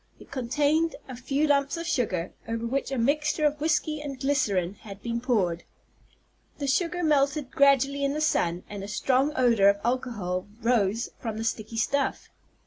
[0.19, 4.73] It contained a few lumps of sugar, over which a mixture of whiskey and glycerine
[4.81, 5.63] had been poured.
[6.57, 11.37] The sugar melted gradually in the sun, and a strong odor of alcohol rose from
[11.37, 12.29] the sticky stuff.